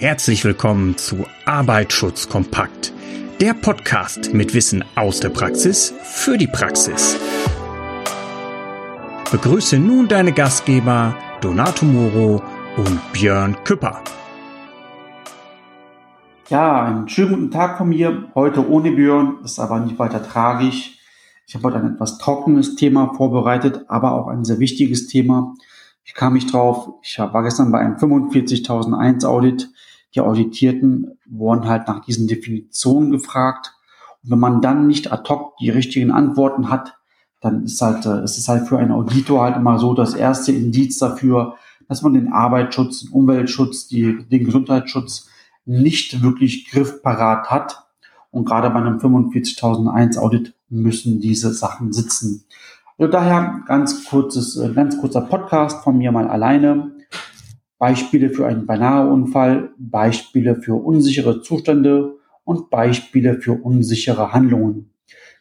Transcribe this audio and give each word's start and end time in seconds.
Herzlich 0.00 0.44
willkommen 0.44 0.96
zu 0.96 1.26
Arbeitsschutz 1.44 2.28
kompakt, 2.28 2.92
der 3.40 3.52
Podcast 3.52 4.32
mit 4.32 4.54
Wissen 4.54 4.84
aus 4.94 5.18
der 5.18 5.30
Praxis 5.30 5.92
für 6.04 6.38
die 6.38 6.46
Praxis. 6.46 7.16
Begrüße 9.32 9.76
nun 9.80 10.06
deine 10.06 10.30
Gastgeber 10.30 11.16
Donato 11.40 11.84
Moro 11.84 12.40
und 12.76 13.12
Björn 13.12 13.56
Küpper. 13.64 14.00
Ja, 16.48 16.84
einen 16.84 17.08
schönen 17.08 17.30
guten 17.30 17.50
Tag 17.50 17.76
von 17.76 17.88
mir. 17.88 18.30
Heute 18.36 18.70
ohne 18.70 18.92
Björn, 18.92 19.38
ist 19.42 19.58
aber 19.58 19.80
nicht 19.80 19.98
weiter 19.98 20.22
tragisch. 20.22 20.96
Ich 21.48 21.56
habe 21.56 21.64
heute 21.64 21.78
ein 21.78 21.94
etwas 21.94 22.18
trockenes 22.18 22.76
Thema 22.76 23.14
vorbereitet, 23.16 23.84
aber 23.88 24.12
auch 24.12 24.28
ein 24.28 24.44
sehr 24.44 24.60
wichtiges 24.60 25.08
Thema. 25.08 25.54
Ich 26.04 26.14
kam 26.14 26.34
nicht 26.34 26.52
drauf. 26.52 26.88
Ich 27.02 27.18
war 27.18 27.42
gestern 27.42 27.72
bei 27.72 27.80
einem 27.80 27.96
45.001 27.96 29.26
Audit. 29.26 29.70
Die 30.14 30.20
Auditierten 30.20 31.18
wurden 31.26 31.68
halt 31.68 31.88
nach 31.88 32.04
diesen 32.04 32.26
Definitionen 32.26 33.10
gefragt. 33.10 33.74
Und 34.22 34.30
wenn 34.30 34.38
man 34.38 34.60
dann 34.60 34.86
nicht 34.86 35.12
ad 35.12 35.28
hoc 35.28 35.56
die 35.58 35.70
richtigen 35.70 36.10
Antworten 36.10 36.70
hat, 36.70 36.98
dann 37.40 37.64
ist 37.64 37.80
halt, 37.80 38.04
äh, 38.06 38.24
ist 38.24 38.38
es 38.38 38.48
halt 38.48 38.66
für 38.66 38.78
einen 38.78 38.92
Auditor 38.92 39.42
halt 39.42 39.56
immer 39.56 39.78
so 39.78 39.94
das 39.94 40.14
erste 40.14 40.52
Indiz 40.52 40.98
dafür, 40.98 41.54
dass 41.88 42.02
man 42.02 42.14
den 42.14 42.32
Arbeitsschutz, 42.32 43.00
den 43.00 43.10
Umweltschutz, 43.10 43.88
die, 43.88 44.26
den 44.28 44.44
Gesundheitsschutz 44.44 45.28
nicht 45.64 46.22
wirklich 46.22 46.68
griffparat 46.70 47.50
hat. 47.50 47.86
Und 48.30 48.44
gerade 48.44 48.70
bei 48.70 48.80
einem 48.80 48.98
45.001 48.98 50.18
Audit 50.18 50.54
müssen 50.68 51.20
diese 51.20 51.52
Sachen 51.52 51.92
sitzen. 51.92 52.44
Also 52.98 53.10
daher 53.10 53.62
ganz 53.66 54.04
kurzes, 54.04 54.56
äh, 54.56 54.72
ganz 54.72 54.98
kurzer 54.98 55.22
Podcast 55.22 55.82
von 55.84 55.96
mir 55.96 56.12
mal 56.12 56.28
alleine. 56.28 56.97
Beispiele 57.78 58.30
für 58.30 58.46
einen 58.46 58.66
Beinaheunfall, 58.66 59.70
Beispiele 59.78 60.56
für 60.56 60.74
unsichere 60.74 61.42
Zustände 61.42 62.16
und 62.44 62.70
Beispiele 62.70 63.40
für 63.40 63.52
unsichere 63.52 64.32
Handlungen. 64.32 64.90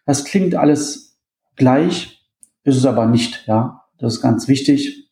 Das 0.06 0.24
klingt 0.24 0.56
alles 0.56 1.20
gleich, 1.56 2.26
ist 2.64 2.78
es 2.78 2.86
aber 2.86 3.08
nicht, 3.08 3.46
ja. 3.48 3.84
Das 3.98 4.16
ist 4.16 4.22
ganz 4.22 4.48
wichtig. 4.48 5.10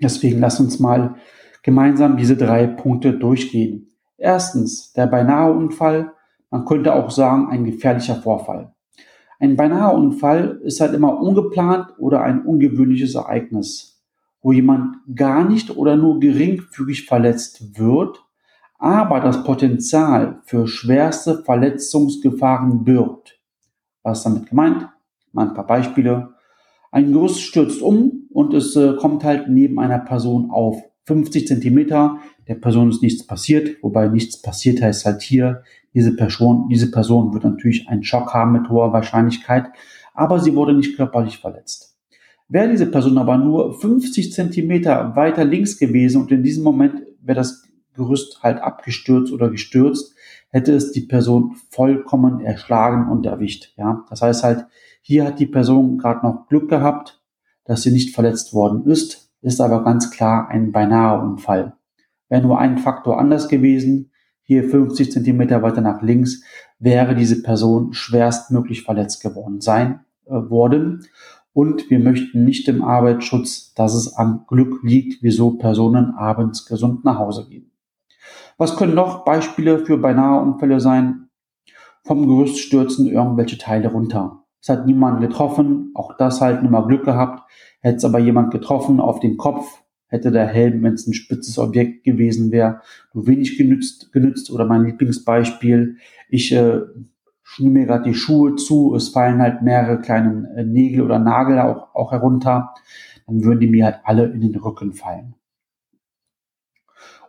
Deswegen 0.00 0.38
lass 0.38 0.60
uns 0.60 0.78
mal 0.78 1.16
gemeinsam 1.62 2.16
diese 2.16 2.36
drei 2.36 2.66
Punkte 2.66 3.12
durchgehen. 3.12 3.88
Erstens, 4.16 4.92
der 4.92 5.06
Beinaheunfall. 5.06 6.12
Man 6.50 6.64
könnte 6.64 6.94
auch 6.94 7.10
sagen, 7.10 7.48
ein 7.50 7.64
gefährlicher 7.64 8.14
Vorfall. 8.14 8.72
Ein 9.38 9.56
Beinaheunfall 9.56 10.60
ist 10.62 10.80
halt 10.80 10.94
immer 10.94 11.20
ungeplant 11.20 11.94
oder 11.98 12.22
ein 12.22 12.46
ungewöhnliches 12.46 13.16
Ereignis, 13.16 13.95
wo 14.46 14.52
jemand 14.52 14.98
gar 15.12 15.44
nicht 15.44 15.76
oder 15.76 15.96
nur 15.96 16.20
geringfügig 16.20 17.06
verletzt 17.06 17.76
wird, 17.80 18.24
aber 18.78 19.18
das 19.18 19.42
Potenzial 19.42 20.38
für 20.44 20.68
schwerste 20.68 21.42
Verletzungsgefahren 21.42 22.84
birgt. 22.84 23.40
Was 24.04 24.18
ist 24.18 24.24
damit 24.26 24.48
gemeint? 24.48 24.88
Mal 25.32 25.48
ein 25.48 25.54
paar 25.54 25.66
Beispiele. 25.66 26.34
Ein 26.92 27.10
Gerüst 27.12 27.40
stürzt 27.42 27.82
um 27.82 28.28
und 28.30 28.54
es 28.54 28.76
äh, 28.76 28.94
kommt 28.94 29.24
halt 29.24 29.48
neben 29.48 29.80
einer 29.80 29.98
Person 29.98 30.52
auf. 30.52 30.80
50 31.06 31.48
Zentimeter, 31.48 32.18
der 32.46 32.54
Person 32.54 32.90
ist 32.90 33.02
nichts 33.02 33.26
passiert, 33.26 33.82
wobei 33.82 34.06
nichts 34.06 34.40
passiert 34.40 34.80
heißt 34.80 35.06
halt 35.06 35.22
hier, 35.22 35.64
diese 35.92 36.14
Person, 36.14 36.68
diese 36.68 36.92
Person 36.92 37.34
wird 37.34 37.42
natürlich 37.42 37.88
einen 37.88 38.04
Schock 38.04 38.32
haben 38.32 38.52
mit 38.52 38.70
hoher 38.70 38.92
Wahrscheinlichkeit, 38.92 39.70
aber 40.14 40.38
sie 40.38 40.54
wurde 40.54 40.72
nicht 40.72 40.96
körperlich 40.96 41.38
verletzt. 41.38 41.95
Wäre 42.48 42.70
diese 42.70 42.86
Person 42.86 43.18
aber 43.18 43.38
nur 43.38 43.78
50 43.78 44.32
Zentimeter 44.32 45.16
weiter 45.16 45.44
links 45.44 45.78
gewesen 45.78 46.22
und 46.22 46.30
in 46.30 46.42
diesem 46.42 46.62
Moment 46.62 47.02
wäre 47.20 47.36
das 47.36 47.64
Gerüst 47.94 48.42
halt 48.42 48.60
abgestürzt 48.60 49.32
oder 49.32 49.50
gestürzt, 49.50 50.14
hätte 50.50 50.74
es 50.74 50.92
die 50.92 51.00
Person 51.00 51.56
vollkommen 51.70 52.40
erschlagen 52.40 53.10
und 53.10 53.26
erwischt. 53.26 53.72
Ja, 53.76 54.04
das 54.10 54.22
heißt 54.22 54.44
halt, 54.44 54.66
hier 55.00 55.24
hat 55.24 55.40
die 55.40 55.46
Person 55.46 55.98
gerade 55.98 56.24
noch 56.24 56.46
Glück 56.48 56.68
gehabt, 56.68 57.22
dass 57.64 57.82
sie 57.82 57.90
nicht 57.90 58.14
verletzt 58.14 58.52
worden 58.52 58.84
ist, 58.86 59.30
ist 59.40 59.60
aber 59.60 59.82
ganz 59.82 60.10
klar 60.10 60.48
ein 60.48 60.72
beinahe 60.72 61.20
Unfall. 61.20 61.74
Wäre 62.28 62.42
nur 62.42 62.58
ein 62.58 62.78
Faktor 62.78 63.18
anders 63.18 63.48
gewesen, 63.48 64.10
hier 64.42 64.68
50 64.68 65.10
Zentimeter 65.10 65.62
weiter 65.62 65.80
nach 65.80 66.02
links, 66.02 66.42
wäre 66.78 67.14
diese 67.14 67.42
Person 67.42 67.92
schwerstmöglich 67.92 68.82
verletzt 68.82 69.22
geworden 69.22 69.60
sein 69.60 70.04
äh, 70.26 70.32
worden. 70.50 71.06
Und 71.56 71.88
wir 71.88 72.00
möchten 72.00 72.44
nicht 72.44 72.68
im 72.68 72.84
Arbeitsschutz, 72.84 73.72
dass 73.72 73.94
es 73.94 74.14
am 74.14 74.44
Glück 74.46 74.82
liegt, 74.82 75.22
wieso 75.22 75.52
Personen 75.52 76.10
abends 76.10 76.66
gesund 76.66 77.02
nach 77.06 77.16
Hause 77.16 77.46
gehen. 77.48 77.72
Was 78.58 78.76
können 78.76 78.94
noch 78.94 79.24
Beispiele 79.24 79.78
für 79.78 79.96
beinahe 79.96 80.42
Unfälle 80.42 80.80
sein? 80.80 81.30
Vom 82.02 82.26
Gerüst 82.26 82.58
stürzen 82.58 83.06
irgendwelche 83.06 83.56
Teile 83.56 83.90
runter. 83.90 84.44
Es 84.60 84.68
hat 84.68 84.84
niemanden 84.84 85.22
getroffen, 85.22 85.92
auch 85.94 86.14
das 86.18 86.42
halt 86.42 86.62
immer 86.62 86.86
Glück 86.86 87.06
gehabt. 87.06 87.50
Hätte 87.80 87.96
es 87.96 88.04
aber 88.04 88.18
jemand 88.18 88.50
getroffen 88.50 89.00
auf 89.00 89.20
den 89.20 89.38
Kopf, 89.38 89.82
hätte 90.08 90.30
der 90.30 90.48
Helm, 90.48 90.82
wenn 90.82 90.92
es 90.92 91.06
ein 91.06 91.14
spitzes 91.14 91.58
Objekt 91.58 92.04
gewesen 92.04 92.52
wäre, 92.52 92.82
nur 93.14 93.26
wenig 93.28 93.56
genützt, 93.56 94.12
genützt. 94.12 94.50
Oder 94.50 94.66
mein 94.66 94.84
Lieblingsbeispiel, 94.84 95.96
ich 96.28 96.52
äh, 96.52 96.82
schnür 97.48 97.70
mir 97.70 97.86
gerade 97.86 98.02
die 98.02 98.14
Schuhe 98.14 98.56
zu, 98.56 98.94
es 98.96 99.10
fallen 99.10 99.40
halt 99.40 99.62
mehrere 99.62 100.00
kleine 100.00 100.52
äh, 100.56 100.64
Nägel 100.64 101.02
oder 101.02 101.20
Nagel 101.20 101.60
auch, 101.60 101.94
auch 101.94 102.10
herunter, 102.10 102.74
dann 103.26 103.44
würden 103.44 103.60
die 103.60 103.68
mir 103.68 103.84
halt 103.84 104.00
alle 104.02 104.26
in 104.26 104.40
den 104.40 104.56
Rücken 104.56 104.92
fallen. 104.92 105.36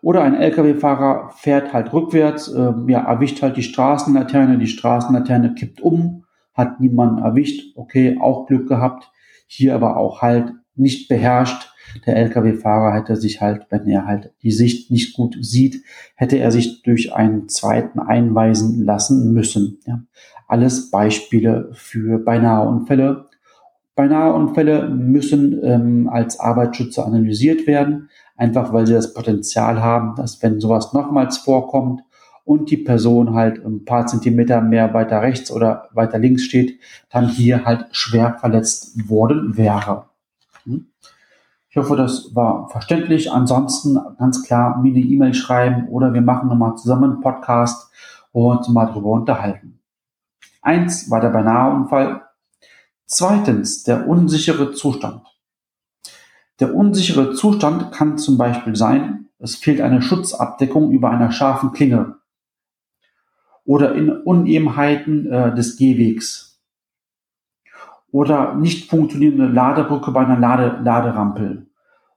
Oder 0.02 0.24
ein 0.24 0.34
Lkw-Fahrer 0.34 1.30
fährt 1.36 1.72
halt 1.72 1.94
rückwärts, 1.94 2.48
äh, 2.48 2.74
ja, 2.88 3.02
erwischt 3.02 3.44
halt 3.44 3.58
die 3.58 3.64
Straßenlaterne, 3.64 4.58
die 4.58 4.68
Straßenlaterne 4.68 5.54
kippt 5.54 5.82
um, 5.82 6.26
hat 6.54 6.80
niemanden 6.80 7.20
erwischt, 7.20 7.78
okay, 7.78 8.18
auch 8.20 8.48
Glück 8.48 8.68
gehabt, 8.68 9.12
hier 9.46 9.76
aber 9.76 9.98
auch 9.98 10.24
halt 10.24 10.52
nicht 10.76 11.10
beherrscht, 11.10 11.72
der 12.06 12.18
Lkw-Fahrer 12.18 12.94
hätte 12.94 13.16
sich 13.16 13.42
halt, 13.42 13.68
wenn 13.70 13.88
er 13.88 14.06
halt 14.06 14.34
die 14.44 14.52
Sicht 14.52 14.92
nicht 14.92 15.16
gut 15.16 15.38
sieht, 15.42 15.84
hätte 16.16 16.38
er 16.38 16.52
sich 16.52 16.84
durch 16.84 17.14
einen 17.14 17.50
zweiten 17.50 18.00
einweisen 18.00 18.84
lassen 18.84 19.34
müssen. 19.34 19.80
Ja. 19.86 20.02
Alles 20.48 20.92
Beispiele 20.92 21.70
für 21.74 22.20
beinahe 22.20 22.68
Unfälle. 22.68 23.26
Beinahe 23.96 24.34
Unfälle 24.34 24.90
müssen 24.90 25.60
ähm, 25.64 26.10
als 26.10 26.40
Arbeitsschützer 26.40 27.06
analysiert 27.06 27.66
werden, 27.68 28.10
einfach 28.36 28.72
weil 28.72 28.86
sie 28.86 28.94
das 28.94 29.14
Potenzial 29.14 29.82
haben, 29.82 30.16
dass 30.16 30.42
wenn 30.44 30.60
sowas 30.60 30.94
nochmals 30.94 31.38
vorkommt 31.38 32.02
und 32.48 32.72
die 32.72 32.78
Person 32.78 33.34
halt 33.34 33.64
ein 33.66 33.84
paar 33.84 34.08
Zentimeter 34.08 34.62
mehr 34.62 34.94
weiter 34.94 35.22
rechts 35.22 35.52
oder 35.52 35.90
weiter 35.92 36.18
links 36.18 36.44
steht, 36.44 36.80
dann 37.10 37.28
hier 37.28 37.66
halt 37.66 37.88
schwer 37.92 38.38
verletzt 38.40 39.10
worden 39.10 39.58
wäre. 39.58 40.06
Hm? 40.64 40.88
Ich 41.78 41.84
hoffe, 41.84 41.96
das 41.96 42.34
war 42.34 42.68
verständlich. 42.70 43.32
Ansonsten 43.32 44.00
ganz 44.18 44.42
klar 44.42 44.82
mir 44.82 44.90
eine 44.90 45.06
E-Mail 45.06 45.36
schreiben 45.36 45.88
oder 45.90 46.12
wir 46.12 46.24
machen 46.24 46.50
nochmal 46.50 46.76
zusammen 46.76 47.12
einen 47.12 47.22
Podcast 47.22 47.92
und 48.32 48.68
mal 48.70 48.88
drüber 48.88 49.12
unterhalten. 49.12 49.80
Eins 50.64 51.12
war 51.12 51.22
der 51.22 51.30
Beinaheunfall. 51.30 52.24
Zweitens 53.06 53.84
der 53.84 54.08
unsichere 54.08 54.72
Zustand. 54.72 55.22
Der 56.60 56.74
unsichere 56.74 57.36
Zustand 57.36 57.92
kann 57.92 58.18
zum 58.18 58.40
Beispiel 58.40 58.76
sein, 58.76 59.28
es 59.38 59.56
fehlt 59.56 59.80
eine 59.80 60.02
Schutzabdeckung 60.02 60.90
über 60.90 61.12
einer 61.12 61.32
scharfen 61.32 61.74
Klinge 61.74 62.16
oder 63.66 63.94
in 63.94 64.10
Unebenheiten 64.10 65.32
äh, 65.32 65.54
des 65.54 65.78
Gehwegs 65.78 66.47
oder 68.18 68.56
nicht 68.56 68.90
funktionierende 68.90 69.46
Ladebrücke 69.46 70.10
bei 70.10 70.26
einer 70.26 70.40
Lade 70.40 70.80
Laderampel, 70.84 71.68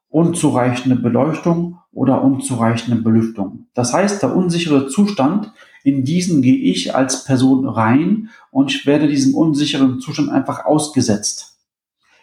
unzureichende 0.08 0.96
Beleuchtung 0.96 1.78
oder 1.92 2.24
unzureichende 2.24 3.02
Belüftung. 3.02 3.66
Das 3.74 3.92
heißt, 3.92 4.22
der 4.22 4.34
unsichere 4.34 4.88
Zustand, 4.88 5.52
in 5.84 6.02
diesen 6.02 6.40
gehe 6.40 6.56
ich 6.56 6.94
als 6.96 7.24
Person 7.24 7.68
rein 7.68 8.30
und 8.50 8.70
ich 8.70 8.86
werde 8.86 9.08
diesem 9.08 9.34
unsicheren 9.34 10.00
Zustand 10.00 10.30
einfach 10.30 10.64
ausgesetzt. 10.64 11.58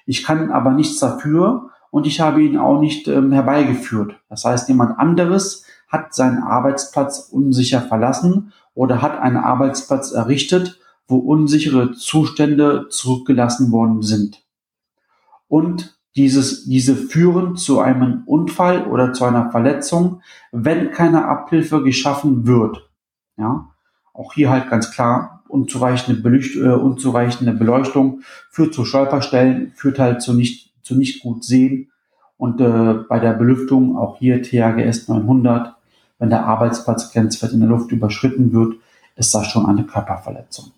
Ich 0.08 0.24
kann 0.24 0.52
aber 0.52 0.72
nichts 0.72 0.98
dafür 0.98 1.70
und 1.92 2.08
ich 2.08 2.20
habe 2.20 2.42
ihn 2.42 2.58
auch 2.58 2.82
nicht 2.82 3.08
ähm, 3.08 3.32
herbeigeführt. 3.32 4.16
Das 4.28 4.44
heißt, 4.44 4.70
jemand 4.70 4.98
anderes 4.98 5.66
hat 5.88 6.16
seinen 6.16 6.42
Arbeitsplatz 6.42 7.30
unsicher 7.32 7.82
verlassen 7.82 8.54
oder 8.74 9.04
hat 9.04 9.20
einen 9.20 9.38
Arbeitsplatz 9.38 10.14
errichtet 10.14 10.80
wo 11.08 11.18
unsichere 11.18 11.94
Zustände 11.94 12.88
zurückgelassen 12.90 13.72
worden 13.72 14.02
sind. 14.02 14.44
Und 15.48 15.98
dieses, 16.16 16.66
diese 16.66 16.96
führen 16.96 17.56
zu 17.56 17.80
einem 17.80 18.24
Unfall 18.26 18.88
oder 18.88 19.14
zu 19.14 19.24
einer 19.24 19.52
Verletzung, 19.52 20.22
wenn 20.52 20.92
keine 20.92 21.26
Abhilfe 21.26 21.84
geschaffen 21.84 22.48
wird. 22.48 22.90
Ja, 23.38 23.70
auch 24.14 24.34
hier 24.34 24.50
halt 24.50 24.70
ganz 24.70 24.92
klar, 24.92 25.44
unzureichende, 25.48 26.20
Belücht, 26.20 26.56
äh, 26.56 26.70
unzureichende 26.70 27.54
Beleuchtung 27.54 28.22
führt 28.50 28.74
zu 28.74 28.84
Stolperstellen, 28.84 29.74
führt 29.76 30.00
halt 30.00 30.22
zu 30.22 30.34
nicht, 30.34 30.74
zu 30.82 30.96
nicht 30.96 31.22
gut 31.22 31.44
sehen. 31.44 31.92
Und 32.36 32.60
äh, 32.62 32.96
bei 33.08 33.20
der 33.20 33.34
Belüftung, 33.34 33.96
auch 33.96 34.18
hier 34.18 34.42
THGS 34.42 35.08
900, 35.08 35.76
wenn 36.20 36.30
der 36.30 36.46
Arbeitsplatzgrenzwert 36.46 37.54
in 37.54 37.60
der 37.60 37.70
Luft 37.70 37.92
überschritten 37.92 38.52
wird, 38.54 38.76
ist 39.16 39.34
das 39.34 39.48
schon 39.48 39.66
eine 39.68 39.86
Körperverletzung. 39.86 40.72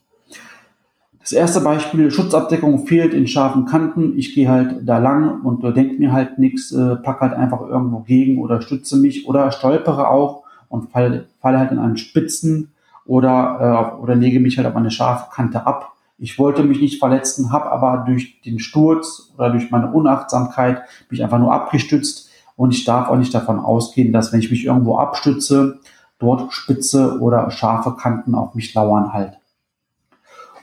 Das 1.30 1.38
erste 1.38 1.62
Beispiel, 1.62 2.10
Schutzabdeckung 2.10 2.88
fehlt 2.88 3.14
in 3.14 3.28
scharfen 3.28 3.66
Kanten. 3.66 4.18
Ich 4.18 4.34
gehe 4.34 4.50
halt 4.50 4.78
da 4.82 4.98
lang 4.98 5.42
und 5.44 5.62
denke 5.78 6.00
mir 6.00 6.12
halt 6.12 6.40
nichts, 6.40 6.72
äh, 6.72 6.96
pack 6.96 7.22
halt 7.22 7.34
einfach 7.34 7.62
irgendwo 7.62 8.00
gegen 8.00 8.42
oder 8.42 8.64
stütze 8.64 8.98
mich 8.98 9.28
oder 9.28 9.52
stolpere 9.52 10.08
auch 10.08 10.42
und 10.70 10.90
falle 10.90 11.28
fall 11.40 11.60
halt 11.60 11.72
in 11.72 11.78
einen 11.78 11.98
Spitzen 11.98 12.72
oder, 13.06 13.94
äh, 13.96 14.02
oder 14.02 14.16
lege 14.16 14.40
mich 14.40 14.58
halt 14.58 14.66
auf 14.66 14.76
eine 14.76 14.90
scharfe 14.90 15.30
Kante 15.32 15.68
ab. 15.68 15.94
Ich 16.18 16.40
wollte 16.40 16.64
mich 16.64 16.82
nicht 16.82 16.98
verletzen, 16.98 17.52
habe 17.52 17.72
aber 17.72 18.06
durch 18.08 18.42
den 18.42 18.58
Sturz 18.58 19.32
oder 19.38 19.52
durch 19.52 19.70
meine 19.70 19.92
Unachtsamkeit 19.92 20.82
mich 21.12 21.24
einfach 21.24 21.38
nur 21.38 21.54
abgestützt 21.54 22.32
und 22.56 22.74
ich 22.74 22.86
darf 22.86 23.08
auch 23.08 23.18
nicht 23.18 23.36
davon 23.36 23.60
ausgehen, 23.60 24.12
dass 24.12 24.34
wenn 24.34 24.40
ich 24.40 24.50
mich 24.50 24.66
irgendwo 24.66 24.98
abstütze, 24.98 25.78
dort 26.18 26.52
spitze 26.52 27.20
oder 27.20 27.52
scharfe 27.52 27.92
Kanten 27.92 28.34
auf 28.34 28.56
mich 28.56 28.74
lauern 28.74 29.14
halt. 29.14 29.39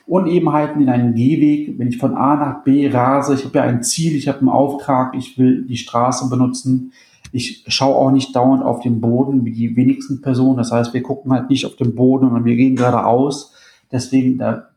Unebenheiten 0.07 0.81
in 0.81 0.89
einem 0.89 1.15
Gehweg, 1.15 1.77
wenn 1.77 1.89
ich 1.89 1.97
von 1.97 2.15
A 2.15 2.35
nach 2.37 2.63
B 2.63 2.87
rase, 2.87 3.33
ich 3.33 3.43
habe 3.43 3.57
ja 3.57 3.63
ein 3.65 3.83
Ziel, 3.83 4.15
ich 4.15 4.29
habe 4.29 4.39
einen 4.39 4.49
Auftrag, 4.49 5.13
ich 5.15 5.37
will 5.37 5.65
die 5.65 5.77
Straße 5.77 6.29
benutzen. 6.29 6.93
Ich 7.33 7.65
schaue 7.67 7.95
auch 7.95 8.11
nicht 8.11 8.33
dauernd 8.33 8.63
auf 8.63 8.79
den 8.79 9.01
Boden 9.01 9.43
wie 9.43 9.51
die 9.51 9.75
wenigsten 9.75 10.21
Personen. 10.21 10.57
Das 10.57 10.71
heißt, 10.71 10.93
wir 10.93 11.03
gucken 11.03 11.33
halt 11.33 11.49
nicht 11.49 11.65
auf 11.65 11.75
den 11.75 11.93
Boden, 11.93 12.27
sondern 12.27 12.45
wir 12.45 12.55
gehen 12.55 12.77
geradeaus. 12.77 13.53
Deswegen, 13.91 14.37
der 14.37 14.69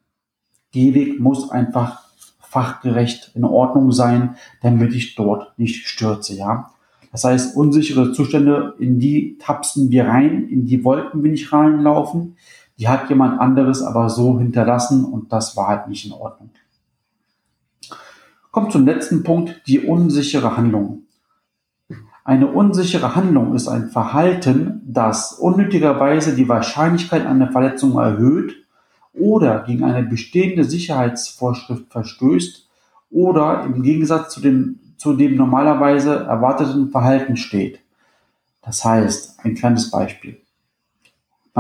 Gehweg 0.73 1.21
muss 1.21 1.49
einfach 1.51 2.03
fachgerecht 2.41 3.31
in 3.37 3.45
Ordnung 3.45 3.93
sein, 3.93 4.35
damit 4.63 4.93
ich 4.95 5.15
dort 5.15 5.57
nicht 5.57 5.87
stürze, 5.87 6.35
ja. 6.35 6.71
Das 7.13 7.25
heißt, 7.25 7.57
unsichere 7.57 8.13
Zustände, 8.13 8.75
in 8.79 8.99
die 8.99 9.37
tapsen 9.39 9.91
wir 9.91 10.07
rein, 10.07 10.49
in 10.49 10.67
die 10.67 10.85
wollten 10.85 11.23
wir 11.23 11.31
nicht 11.31 11.53
reinlaufen 11.53 12.37
die 12.81 12.89
hat 12.89 13.11
jemand 13.11 13.39
anderes 13.39 13.83
aber 13.83 14.09
so 14.09 14.39
hinterlassen 14.39 15.05
und 15.05 15.31
das 15.33 15.55
war 15.55 15.69
halt 15.69 15.89
nicht 15.89 16.07
in 16.07 16.13
Ordnung. 16.13 16.51
Kommt 18.51 18.73
zum 18.73 18.87
letzten 18.87 19.23
Punkt, 19.23 19.63
die 19.67 19.81
unsichere 19.81 20.57
Handlung. 20.57 21.03
Eine 22.25 22.47
unsichere 22.47 23.15
Handlung 23.15 23.55
ist 23.55 23.69
ein 23.69 23.91
Verhalten, 23.91 24.81
das 24.87 25.35
unnötigerweise 25.35 26.35
die 26.35 26.49
Wahrscheinlichkeit 26.49 27.27
einer 27.27 27.53
Verletzung 27.53 27.99
erhöht 27.99 28.65
oder 29.13 29.63
gegen 29.65 29.85
eine 29.85 30.03
bestehende 30.03 30.65
Sicherheitsvorschrift 30.65 31.93
verstößt 31.93 32.67
oder 33.11 33.65
im 33.65 33.83
Gegensatz 33.83 34.33
zu 34.33 34.41
dem, 34.41 34.81
zu 34.97 35.15
dem 35.15 35.37
normalerweise 35.37 36.15
erwarteten 36.15 36.89
Verhalten 36.89 37.37
steht. 37.37 37.81
Das 38.63 38.85
heißt, 38.85 39.41
ein 39.45 39.55
kleines 39.55 39.91
Beispiel. 39.91 40.41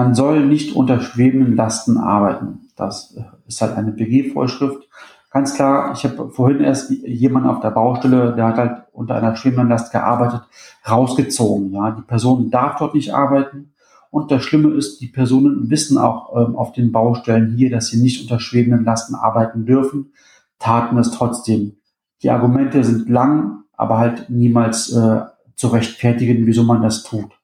Man 0.00 0.14
soll 0.14 0.46
nicht 0.46 0.74
unter 0.76 0.98
schwebenden 1.02 1.56
Lasten 1.56 1.98
arbeiten. 1.98 2.70
Das 2.74 3.14
ist 3.46 3.60
halt 3.60 3.76
eine 3.76 3.92
BG-Vorschrift. 3.92 4.88
Ganz 5.30 5.52
klar, 5.52 5.92
ich 5.92 6.04
habe 6.04 6.30
vorhin 6.30 6.60
erst 6.60 6.90
jemanden 6.90 7.50
auf 7.50 7.60
der 7.60 7.72
Baustelle, 7.72 8.34
der 8.34 8.46
hat 8.46 8.56
halt 8.56 8.82
unter 8.92 9.16
einer 9.16 9.36
schwebenden 9.36 9.68
Last 9.68 9.92
gearbeitet, 9.92 10.40
rausgezogen. 10.88 11.74
Ja, 11.74 11.90
die 11.90 12.00
Person 12.00 12.50
darf 12.50 12.76
dort 12.78 12.94
nicht 12.94 13.12
arbeiten. 13.12 13.74
Und 14.08 14.30
das 14.30 14.42
Schlimme 14.42 14.70
ist, 14.70 15.02
die 15.02 15.08
Personen 15.08 15.68
wissen 15.68 15.98
auch 15.98 16.34
ähm, 16.34 16.56
auf 16.56 16.72
den 16.72 16.92
Baustellen 16.92 17.54
hier, 17.54 17.68
dass 17.68 17.88
sie 17.88 18.00
nicht 18.00 18.22
unter 18.22 18.40
schwebenden 18.40 18.86
Lasten 18.86 19.14
arbeiten 19.14 19.66
dürfen, 19.66 20.14
taten 20.58 20.96
es 20.96 21.10
trotzdem. 21.10 21.76
Die 22.22 22.30
Argumente 22.30 22.84
sind 22.84 23.10
lang, 23.10 23.64
aber 23.76 23.98
halt 23.98 24.30
niemals 24.30 24.90
äh, 24.94 25.20
zu 25.56 25.68
rechtfertigen, 25.68 26.46
wieso 26.46 26.64
man 26.64 26.80
das 26.80 27.02
tut. 27.02 27.39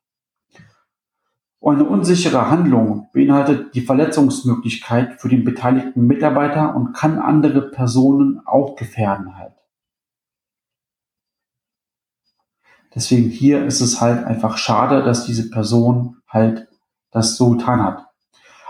Eine 1.62 1.84
unsichere 1.84 2.50
Handlung 2.50 3.08
beinhaltet 3.12 3.74
die 3.74 3.80
Verletzungsmöglichkeit 3.80 5.20
für 5.20 5.28
den 5.28 5.44
beteiligten 5.44 6.06
Mitarbeiter 6.06 6.76
und 6.76 6.92
kann 6.92 7.18
andere 7.18 7.62
Personen 7.62 8.40
auch 8.46 8.76
gefährden 8.76 9.36
halt. 9.36 9.54
Deswegen 12.94 13.28
hier 13.28 13.64
ist 13.66 13.80
es 13.80 14.00
halt 14.00 14.24
einfach 14.24 14.56
schade, 14.58 15.02
dass 15.02 15.26
diese 15.26 15.50
Person 15.50 16.16
halt 16.28 16.68
das 17.10 17.36
so 17.36 17.50
getan 17.50 17.82
hat. 17.82 18.06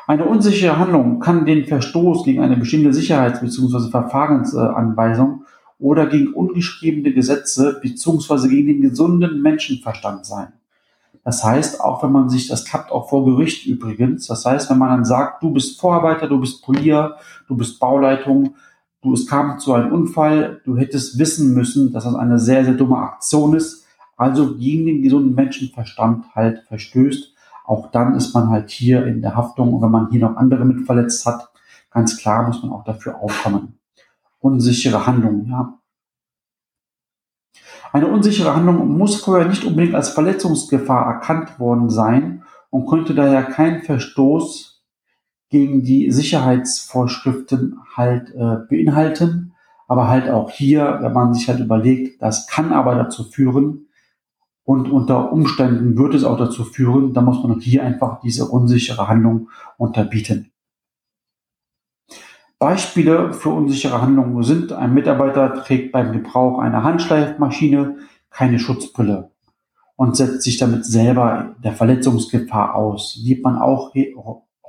Eine 0.06 0.25
unsichere 0.25 0.79
Handlung 0.79 1.19
kann 1.19 1.47
den 1.47 1.65
Verstoß 1.65 2.25
gegen 2.25 2.41
eine 2.41 2.56
bestimmte 2.56 2.93
Sicherheits- 2.93 3.41
bzw. 3.41 3.91
Verfahrensanweisung 3.91 5.44
oder 5.79 6.06
gegen 6.06 6.33
ungeschriebene 6.33 7.12
Gesetze 7.12 7.79
bzw. 7.83 8.49
gegen 8.49 8.69
den 8.69 8.81
gesunden 8.83 9.43
Menschenverstand 9.43 10.25
sein. 10.25 10.53
Das 11.26 11.43
heißt, 11.43 11.81
auch 11.81 12.05
wenn 12.05 12.12
man 12.12 12.28
sich, 12.28 12.46
das 12.46 12.64
klappt 12.64 12.93
auch 12.93 13.08
vor 13.08 13.25
Gericht 13.25 13.67
übrigens, 13.67 14.28
das 14.28 14.44
heißt, 14.44 14.70
wenn 14.70 14.78
man 14.78 14.90
dann 14.90 15.05
sagt, 15.05 15.43
du 15.43 15.50
bist 15.50 15.81
Vorarbeiter, 15.81 16.28
du 16.28 16.38
bist 16.38 16.62
Polier, 16.62 17.17
du 17.49 17.56
bist 17.56 17.81
Bauleitung, 17.81 18.55
du, 19.02 19.12
es 19.12 19.26
kam 19.26 19.58
zu 19.58 19.73
einem 19.73 19.90
Unfall, 19.90 20.61
du 20.64 20.76
hättest 20.76 21.19
wissen 21.19 21.52
müssen, 21.52 21.93
dass 21.93 22.05
das 22.05 22.14
eine 22.14 22.38
sehr, 22.38 22.64
sehr 22.64 22.75
dumme 22.75 22.99
Aktion 22.99 23.56
ist, 23.56 23.84
also 24.17 24.55
gegen 24.55 24.87
den 24.87 25.02
gesunden 25.02 25.34
Menschenverstand 25.34 26.32
halt 26.32 26.61
verstößt, 26.69 27.34
auch 27.64 27.90
dann 27.90 28.14
ist 28.14 28.32
man 28.32 28.49
halt 28.50 28.70
hier 28.70 29.05
in 29.05 29.20
der 29.20 29.34
Haftung 29.34 29.75
und 29.75 29.82
wenn 29.82 29.90
man 29.90 30.08
hier 30.11 30.20
noch 30.20 30.37
andere 30.37 30.64
mit 30.64 30.87
verletzt 30.87 31.26
hat, 31.26 31.49
ganz 31.90 32.17
klar 32.19 32.46
muss 32.46 32.62
man 32.62 32.70
auch 32.70 32.84
dafür 32.84 33.20
aufkommen. 33.20 33.81
Unsichere 34.38 35.05
Handlungen, 35.05 35.49
ja. 35.50 35.76
Eine 37.93 38.08
unsichere 38.08 38.55
Handlung 38.55 38.97
muss 38.97 39.17
vorher 39.17 39.49
nicht 39.49 39.64
unbedingt 39.64 39.94
als 39.94 40.11
Verletzungsgefahr 40.11 41.06
erkannt 41.06 41.58
worden 41.58 41.91
sein 41.91 42.43
und 42.70 42.87
könnte 42.87 43.14
daher 43.14 43.43
keinen 43.43 43.82
Verstoß 43.82 44.85
gegen 45.49 45.82
die 45.82 46.11
Sicherheitsvorschriften 46.11 47.79
halt 47.97 48.35
äh, 48.35 48.56
beinhalten. 48.69 49.53
Aber 49.88 50.08
halt 50.08 50.29
auch 50.29 50.50
hier, 50.50 50.99
wenn 51.00 51.12
man 51.12 51.32
sich 51.32 51.49
halt 51.49 51.61
überlegt, 51.61 52.20
das 52.20 52.49
kann 52.49 52.73
aber 52.73 52.97
dazu 52.97 53.23
führen 53.23 53.87
und 54.67 54.91
unter 54.91 55.32
Umständen 55.32 55.97
wird 55.97 56.14
es 56.14 56.25
auch 56.25 56.37
dazu 56.37 56.64
führen, 56.64 57.14
da 57.14 57.23
muss 57.23 57.43
man 57.44 57.61
hier 57.61 57.85
einfach 57.85 58.20
diese 58.20 58.47
unsichere 58.47 59.06
Handlung 59.06 59.49
unterbieten. 59.79 60.50
Beispiele 62.58 63.35
für 63.35 63.50
unsichere 63.50 64.00
Handlungen 64.00 64.43
sind, 64.43 64.73
ein 64.73 64.94
Mitarbeiter 64.94 65.55
trägt 65.55 65.93
beim 65.93 66.12
Gebrauch 66.12 66.58
einer 66.58 66.82
Handschleifmaschine 66.82 67.97
keine 68.31 68.58
Schutzbrille 68.58 69.31
und 69.97 70.17
setzt 70.17 70.43
sich 70.43 70.56
damit 70.56 70.87
selber 70.87 71.55
der 71.62 71.73
Verletzungsgefahr 71.73 72.75
aus. 72.75 73.14
Sieht 73.14 73.45
man 73.45 73.59
auch 73.59 73.92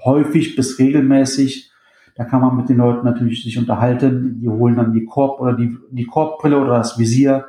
häufig 0.04 0.56
bis 0.56 0.80
regelmäßig. 0.80 1.72
Da 2.16 2.26
kann 2.26 2.42
man 2.42 2.58
mit 2.58 2.68
den 2.68 2.78
Leuten 2.78 3.06
natürlich 3.06 3.44
sich 3.44 3.58
unterhalten. 3.58 4.40
Die 4.42 4.50
holen 4.50 4.76
dann 4.76 4.94
die 4.94 5.06
Korb 5.06 5.40
oder 5.40 5.54
die, 5.54 5.78
die 5.92 6.06
Korbbrille 6.06 6.60
oder 6.60 6.78
das 6.78 6.98
Visier. 6.98 7.46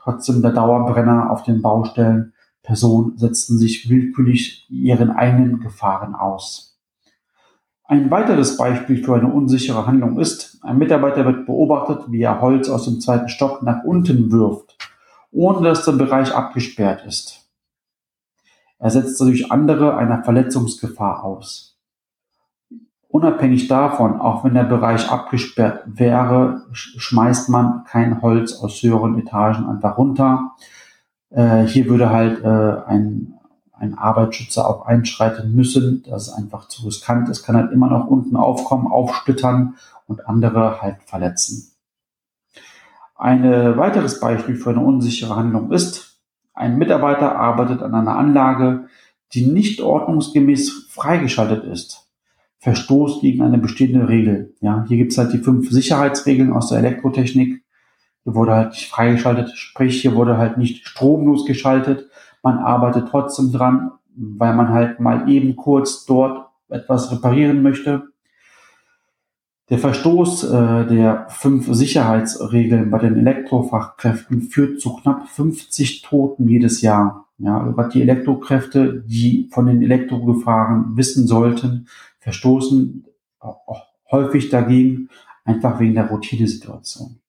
Trotzdem 0.00 0.42
der 0.42 0.52
Dauerbrenner 0.52 1.30
auf 1.30 1.42
den 1.42 1.60
Baustellen. 1.60 2.32
Personen 2.62 3.18
setzen 3.18 3.58
sich 3.58 3.90
willkürlich 3.90 4.66
ihren 4.70 5.10
eigenen 5.10 5.60
Gefahren 5.60 6.14
aus. 6.14 6.71
Ein 7.92 8.10
weiteres 8.10 8.56
Beispiel 8.56 9.04
für 9.04 9.16
eine 9.16 9.30
unsichere 9.30 9.86
Handlung 9.86 10.18
ist, 10.18 10.58
ein 10.62 10.78
Mitarbeiter 10.78 11.26
wird 11.26 11.44
beobachtet, 11.44 12.10
wie 12.10 12.22
er 12.22 12.40
Holz 12.40 12.70
aus 12.70 12.86
dem 12.86 13.00
zweiten 13.02 13.28
Stock 13.28 13.62
nach 13.62 13.84
unten 13.84 14.32
wirft, 14.32 14.78
ohne 15.30 15.68
dass 15.68 15.84
der 15.84 15.92
Bereich 15.92 16.34
abgesperrt 16.34 17.04
ist. 17.04 17.50
Er 18.78 18.88
setzt 18.88 19.20
dadurch 19.20 19.52
andere 19.52 19.94
einer 19.98 20.24
Verletzungsgefahr 20.24 21.22
aus. 21.22 21.78
Unabhängig 23.08 23.68
davon, 23.68 24.18
auch 24.18 24.42
wenn 24.42 24.54
der 24.54 24.64
Bereich 24.64 25.10
abgesperrt 25.10 25.82
wäre, 25.84 26.62
schmeißt 26.72 27.50
man 27.50 27.84
kein 27.84 28.22
Holz 28.22 28.54
aus 28.54 28.82
höheren 28.82 29.18
Etagen 29.18 29.66
einfach 29.66 29.98
runter. 29.98 30.52
Äh, 31.28 31.64
hier 31.64 31.84
würde 31.88 32.08
halt 32.08 32.42
äh, 32.42 32.90
ein 32.90 33.34
ein 33.82 33.98
Arbeitsschützer 33.98 34.68
auch 34.68 34.86
einschreiten 34.86 35.54
müssen. 35.54 36.04
Das 36.08 36.28
ist 36.28 36.34
einfach 36.34 36.68
zu 36.68 36.86
riskant. 36.86 37.28
Es 37.28 37.42
kann 37.42 37.56
halt 37.56 37.72
immer 37.72 37.88
noch 37.88 38.06
unten 38.06 38.36
aufkommen, 38.36 38.86
aufsplittern 38.86 39.74
und 40.06 40.26
andere 40.28 40.80
halt 40.80 41.02
verletzen. 41.04 41.72
Ein 43.16 43.42
weiteres 43.42 44.20
Beispiel 44.20 44.56
für 44.56 44.70
eine 44.70 44.80
unsichere 44.80 45.36
Handlung 45.36 45.70
ist, 45.72 46.20
ein 46.54 46.76
Mitarbeiter 46.76 47.36
arbeitet 47.36 47.82
an 47.82 47.94
einer 47.94 48.16
Anlage, 48.16 48.86
die 49.32 49.46
nicht 49.46 49.80
ordnungsgemäß 49.80 50.88
freigeschaltet 50.90 51.64
ist. 51.64 52.08
Verstoß 52.58 53.20
gegen 53.20 53.42
eine 53.42 53.58
bestehende 53.58 54.08
Regel. 54.08 54.54
Ja, 54.60 54.84
hier 54.86 54.96
gibt 54.96 55.12
es 55.12 55.18
halt 55.18 55.32
die 55.32 55.38
fünf 55.38 55.70
Sicherheitsregeln 55.70 56.52
aus 56.52 56.68
der 56.68 56.78
Elektrotechnik. 56.78 57.64
Hier 58.24 58.34
wurde 58.34 58.52
halt 58.52 58.72
nicht 58.72 58.88
freigeschaltet, 58.88 59.50
sprich 59.56 60.00
hier 60.00 60.14
wurde 60.14 60.36
halt 60.36 60.58
nicht 60.58 60.86
stromlos 60.86 61.46
geschaltet, 61.46 62.08
man 62.42 62.58
arbeitet 62.58 63.08
trotzdem 63.08 63.52
dran, 63.52 63.92
weil 64.14 64.54
man 64.54 64.68
halt 64.70 65.00
mal 65.00 65.28
eben 65.28 65.56
kurz 65.56 66.04
dort 66.04 66.48
etwas 66.68 67.10
reparieren 67.12 67.62
möchte. 67.62 68.08
Der 69.70 69.78
Verstoß 69.78 70.44
äh, 70.44 70.86
der 70.86 71.26
fünf 71.30 71.72
Sicherheitsregeln 71.72 72.90
bei 72.90 72.98
den 72.98 73.16
Elektrofachkräften 73.16 74.42
führt 74.42 74.80
zu 74.80 74.96
knapp 74.96 75.28
50 75.28 76.02
Toten 76.02 76.48
jedes 76.48 76.82
Jahr. 76.82 77.26
ja, 77.38 77.66
über 77.66 77.88
die 77.88 78.02
Elektrokräfte, 78.02 79.02
die 79.06 79.48
von 79.52 79.66
den 79.66 79.82
Elektrogefahren 79.82 80.96
wissen 80.96 81.26
sollten, 81.26 81.88
verstoßen 82.18 83.06
häufig 84.10 84.50
dagegen, 84.50 85.08
einfach 85.44 85.80
wegen 85.80 85.94
der 85.94 86.06
Routinesituation. 86.06 87.21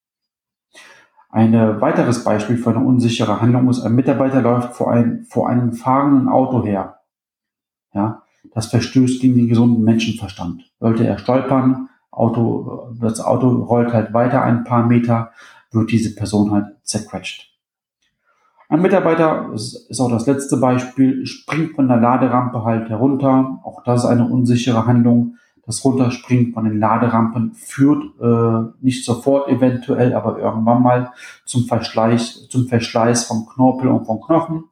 Ein 1.33 1.81
weiteres 1.81 2.23
Beispiel 2.23 2.57
für 2.57 2.69
eine 2.69 2.85
unsichere 2.85 3.41
Handlung 3.41 3.67
ist, 3.67 3.81
ein 3.81 3.95
Mitarbeiter 3.95 4.39
läuft 4.39 4.75
vor, 4.75 4.91
ein, 4.91 5.25
vor 5.27 5.49
einem 5.49 5.73
fahrenden 5.73 6.29
Auto 6.29 6.63
her. 6.63 6.99
Ja, 7.91 8.21
das 8.53 8.67
verstößt 8.67 9.19
gegen 9.19 9.35
den 9.35 9.47
gesunden 9.47 9.83
Menschenverstand. 9.83 10.71
Sollte 10.79 11.07
er 11.07 11.17
stolpern, 11.17 11.89
Auto, 12.11 12.93
das 13.01 13.19
Auto 13.19 13.49
rollt 13.63 13.93
halt 13.93 14.13
weiter 14.13 14.43
ein 14.43 14.63
paar 14.63 14.85
Meter, 14.85 15.31
wird 15.71 15.91
diese 15.91 16.13
Person 16.13 16.51
halt 16.51 16.67
zerquetscht. 16.83 17.51
Ein 18.69 18.83
Mitarbeiter, 18.83 19.49
das 19.51 19.87
ist 19.89 19.99
auch 19.99 20.11
das 20.11 20.27
letzte 20.27 20.57
Beispiel, 20.57 21.25
springt 21.25 21.73
von 21.73 21.87
der 21.87 21.97
Laderampe 21.97 22.63
halt 22.63 22.89
herunter. 22.89 23.59
Auch 23.63 23.83
das 23.83 24.03
ist 24.03 24.09
eine 24.09 24.27
unsichere 24.27 24.85
Handlung. 24.85 25.37
Das 25.65 25.83
Runterspringen 25.85 26.53
von 26.53 26.65
den 26.65 26.79
Laderampen 26.79 27.53
führt 27.53 28.03
äh, 28.21 28.73
nicht 28.81 29.05
sofort 29.05 29.47
eventuell, 29.47 30.13
aber 30.13 30.37
irgendwann 30.37 30.83
mal 30.83 31.11
zum 31.45 31.65
Verschleiß, 31.65 32.49
zum 32.49 32.67
Verschleiß 32.67 33.25
von 33.25 33.45
Knorpel 33.45 33.87
und 33.87 34.05
von 34.05 34.19
Knochen. 34.19 34.65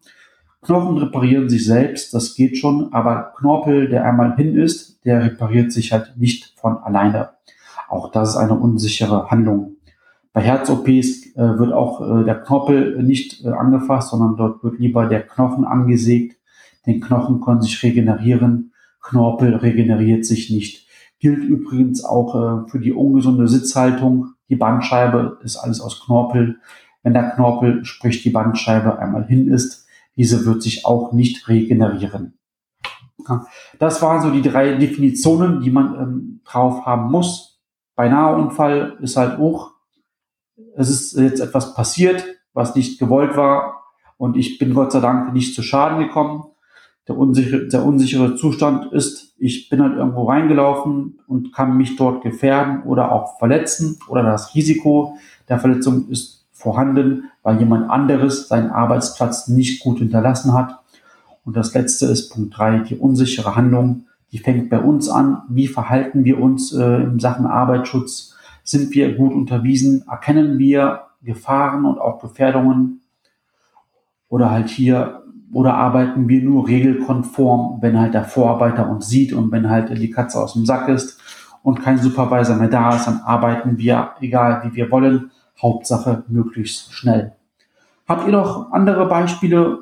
Knochen 0.62 0.98
reparieren 0.98 1.50
sich 1.50 1.66
selbst, 1.66 2.14
das 2.14 2.36
geht 2.36 2.58
schon, 2.58 2.94
aber 2.94 3.34
Knorpel, 3.38 3.90
der 3.90 4.06
einmal 4.06 4.36
hin 4.36 4.56
ist, 4.56 5.04
der 5.06 5.24
repariert 5.24 5.72
sich 5.72 5.92
halt 5.94 6.14
nicht 6.18 6.54
von 6.60 6.78
alleine. 6.78 7.30
Auch 7.90 8.12
das 8.12 8.32
ist 8.32 8.38
eine 8.38 8.54
unsichere 8.54 9.32
Handlung. 9.32 9.78
Bei 10.34 10.42
Herz-OPs 10.42 11.36
äh, 11.36 11.58
wird 11.58 11.74
auch 11.74 12.02
äh, 12.02 12.24
der 12.24 12.42
Knorpel 12.42 13.02
nicht 13.04 13.44
äh, 13.44 13.50
angefasst, 13.50 14.12
sondern 14.12 14.38
dort 14.38 14.64
wird 14.64 14.80
lieber 14.80 15.08
der 15.08 15.26
Knochen 15.26 15.66
angesägt. 15.66 16.38
Den 16.86 17.02
Knochen 17.02 17.42
können 17.42 17.62
sich 17.62 17.82
regenerieren, 17.84 18.71
Knorpel 19.02 19.56
regeneriert 19.56 20.26
sich 20.26 20.50
nicht. 20.50 20.88
Gilt 21.20 21.44
übrigens 21.44 22.04
auch 22.04 22.36
äh, 22.36 22.70
für 22.70 22.80
die 22.80 22.94
ungesunde 22.94 23.48
Sitzhaltung. 23.48 24.34
Die 24.50 24.56
Bandscheibe 24.56 25.40
ist 25.44 25.58
alles 25.58 25.82
aus 25.82 26.04
Knorpel. 26.06 26.60
Wenn 27.04 27.14
der 27.14 27.32
Knorpel, 27.32 27.86
sprich 27.86 28.24
die 28.24 28.30
Bandscheibe, 28.30 29.00
einmal 29.00 29.26
hin 29.26 29.48
ist, 29.48 29.88
diese 30.16 30.46
wird 30.46 30.62
sich 30.62 30.86
auch 30.86 31.14
nicht 31.14 31.48
regenerieren. 31.48 32.38
Das 33.80 34.02
waren 34.02 34.22
so 34.22 34.32
die 34.32 34.42
drei 34.42 34.76
Definitionen, 34.76 35.62
die 35.62 35.72
man 35.72 35.96
ähm, 35.96 36.42
drauf 36.44 36.86
haben 36.86 37.12
muss. 37.12 37.62
Bei 37.96 38.10
Nahunfall 38.10 38.98
ist 39.02 39.16
halt 39.16 39.40
auch 39.40 39.72
es 40.76 40.90
ist 40.90 41.18
jetzt 41.18 41.40
etwas 41.40 41.74
passiert, 41.74 42.24
was 42.54 42.76
nicht 42.76 43.00
gewollt 43.00 43.36
war 43.38 43.84
und 44.18 44.38
ich 44.38 44.58
bin 44.58 44.74
Gott 44.74 44.92
sei 44.92 45.00
Dank 45.00 45.34
nicht 45.34 45.56
zu 45.56 45.64
Schaden 45.64 46.00
gekommen. 46.00 46.46
Der 47.08 47.18
unsichere, 47.18 47.68
der 47.68 47.84
unsichere 47.84 48.36
Zustand 48.36 48.94
ist, 48.94 49.34
ich 49.38 49.70
bin 49.70 49.82
halt 49.82 49.98
irgendwo 49.98 50.26
reingelaufen 50.26 51.20
und 51.28 51.52
kann 51.54 51.76
mich 51.76 51.96
dort 51.96 52.22
gefährden 52.22 52.84
oder 52.84 53.12
auch 53.12 53.40
verletzen 53.40 53.98
oder 54.08 54.22
das 54.24 54.54
Risiko 54.54 55.18
der 55.50 55.60
Verletzung 55.60 56.10
ist 56.10 56.46
vorhanden, 56.52 57.32
weil 57.44 57.60
jemand 57.60 57.90
anderes 57.90 58.48
seinen 58.48 58.70
Arbeitsplatz 58.70 59.48
nicht 59.48 59.82
gut 59.84 59.98
hinterlassen 59.98 60.54
hat. 60.54 60.80
Und 61.44 61.58
das 61.58 61.74
letzte 61.74 62.06
ist 62.06 62.30
Punkt 62.30 62.58
drei: 62.58 62.80
die 62.80 62.96
unsichere 62.96 63.56
Handlung. 63.56 64.06
Die 64.32 64.38
fängt 64.38 64.70
bei 64.70 64.80
uns 64.80 65.10
an. 65.10 65.42
Wie 65.50 65.68
verhalten 65.68 66.24
wir 66.24 66.40
uns 66.40 66.72
äh, 66.72 67.04
in 67.04 67.20
Sachen 67.20 67.46
Arbeitsschutz? 67.46 68.36
Sind 68.64 68.94
wir 68.94 69.16
gut 69.16 69.34
unterwiesen? 69.34 70.06
Erkennen 70.08 70.58
wir 70.58 71.02
Gefahren 71.22 71.86
und 71.86 72.00
auch 72.00 72.22
Gefährdungen? 72.22 73.02
Oder 74.30 74.50
halt 74.50 74.70
hier, 74.70 75.21
oder 75.54 75.76
arbeiten 75.76 76.28
wir 76.28 76.42
nur 76.42 76.68
regelkonform, 76.68 77.80
wenn 77.82 78.00
halt 78.00 78.14
der 78.14 78.24
Vorarbeiter 78.24 78.90
uns 78.90 79.08
sieht 79.08 79.34
und 79.34 79.52
wenn 79.52 79.70
halt 79.70 79.90
die 79.98 80.10
Katze 80.10 80.40
aus 80.40 80.54
dem 80.54 80.66
Sack 80.66 80.88
ist 80.88 81.20
und 81.64 81.82
kein 81.82 81.98
Supervisor 81.98 82.56
mehr 82.56 82.70
da 82.70 82.96
ist, 82.96 83.08
dann 83.08 83.22
arbeiten 83.26 83.78
wir, 83.78 84.12
egal 84.22 84.62
wie 84.64 84.76
wir 84.76 84.92
wollen, 84.92 85.32
Hauptsache 85.62 86.24
möglichst 86.28 86.94
schnell. 86.94 87.34
Habt 88.08 88.26
ihr 88.26 88.32
noch 88.32 88.72
andere 88.72 89.08
Beispiele? 89.08 89.80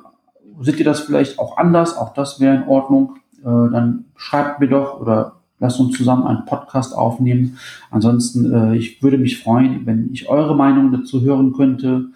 Seht 0.59 0.79
ihr 0.79 0.85
das 0.85 0.99
vielleicht 0.99 1.39
auch 1.39 1.57
anders? 1.57 1.95
Auch 1.95 2.13
das 2.13 2.39
wäre 2.39 2.55
in 2.55 2.67
Ordnung. 2.67 3.15
Äh, 3.39 3.71
dann 3.71 4.05
schreibt 4.15 4.59
mir 4.59 4.67
doch 4.67 4.99
oder 4.99 5.39
Lasst 5.59 5.79
uns 5.79 5.97
zusammen 5.97 6.25
einen 6.25 6.45
Podcast 6.45 6.95
aufnehmen. 6.95 7.57
Ansonsten, 7.91 8.51
äh, 8.53 8.77
ich 8.77 9.03
würde 9.03 9.17
mich 9.17 9.43
freuen, 9.43 9.85
wenn 9.85 10.09
ich 10.13 10.29
eure 10.29 10.55
Meinung 10.55 10.91
dazu 10.91 11.21
hören 11.21 11.53
könnte. 11.53 12.07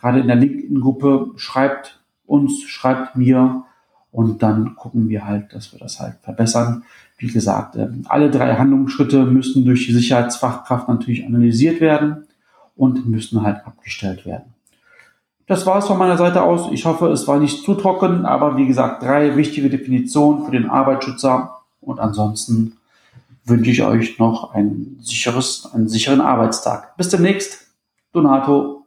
Gerade 0.00 0.20
in 0.20 0.26
der 0.26 0.36
LinkedIn-Gruppe 0.36 1.30
schreibt 1.36 1.97
uns, 2.28 2.62
schreibt 2.62 3.16
mir 3.16 3.64
und 4.12 4.42
dann 4.42 4.76
gucken 4.76 5.08
wir 5.08 5.26
halt, 5.26 5.52
dass 5.52 5.72
wir 5.72 5.78
das 5.78 6.00
halt 6.00 6.16
verbessern. 6.22 6.84
Wie 7.16 7.28
gesagt, 7.28 7.76
äh, 7.76 7.88
alle 8.06 8.30
drei 8.30 8.54
Handlungsschritte 8.54 9.24
müssen 9.24 9.64
durch 9.64 9.86
die 9.86 9.92
Sicherheitsfachkraft 9.92 10.88
natürlich 10.88 11.26
analysiert 11.26 11.80
werden 11.80 12.26
und 12.76 13.08
müssen 13.08 13.42
halt 13.42 13.66
abgestellt 13.66 14.24
werden. 14.24 14.54
Das 15.46 15.64
war 15.64 15.78
es 15.78 15.86
von 15.86 15.98
meiner 15.98 16.18
Seite 16.18 16.42
aus. 16.42 16.70
Ich 16.72 16.84
hoffe, 16.84 17.08
es 17.08 17.26
war 17.26 17.38
nicht 17.38 17.64
zu 17.64 17.74
trocken, 17.74 18.26
aber 18.26 18.56
wie 18.56 18.66
gesagt, 18.66 19.02
drei 19.02 19.36
wichtige 19.36 19.70
Definitionen 19.70 20.44
für 20.44 20.52
den 20.52 20.68
Arbeitsschützer 20.68 21.62
und 21.80 22.00
ansonsten 22.00 22.76
wünsche 23.44 23.70
ich 23.70 23.82
euch 23.82 24.18
noch 24.18 24.52
ein 24.52 24.98
sicheres, 25.00 25.68
einen 25.72 25.88
sicheren 25.88 26.20
Arbeitstag. 26.20 26.96
Bis 26.96 27.08
demnächst. 27.08 27.66
Donato. 28.12 28.86